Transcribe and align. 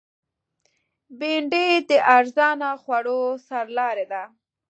بېنډۍ 1.19 1.69
د 1.89 1.91
ارزانه 2.17 2.69
خوړو 2.81 3.21
سرلاری 3.47 4.05
ده 4.11 4.23